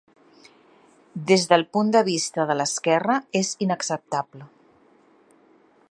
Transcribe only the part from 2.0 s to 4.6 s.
vista de l'esquerra és inacceptable.